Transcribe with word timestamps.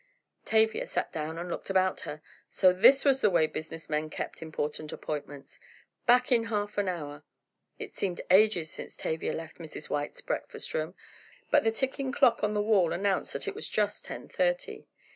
Tavia 0.45 0.87
sat 0.87 1.13
down 1.13 1.37
and 1.37 1.47
looked 1.47 1.69
about 1.69 2.01
her. 2.09 2.23
So 2.49 2.73
this 2.73 3.05
was 3.05 3.21
the 3.21 3.29
way 3.29 3.45
business 3.45 3.87
men 3.87 4.09
kept 4.09 4.41
important 4.41 4.91
appointments! 4.91 5.59
Back 6.07 6.31
in 6.31 6.45
half 6.45 6.79
an 6.79 6.87
hour! 6.87 7.23
It 7.77 7.93
seemed 7.93 8.19
ages 8.31 8.71
since 8.71 8.95
Tavia 8.95 9.33
left 9.33 9.59
Mrs. 9.59 9.91
White's 9.91 10.21
breakfast 10.21 10.73
room, 10.73 10.95
but 11.51 11.63
the 11.63 11.71
ticking 11.71 12.11
clock 12.11 12.43
on 12.43 12.55
the 12.55 12.63
wall 12.63 12.91
announced 12.93 13.33
that 13.33 13.47
it 13.47 13.53
was 13.53 13.69
just 13.69 14.03
ten 14.03 14.27
thirty. 14.27 14.87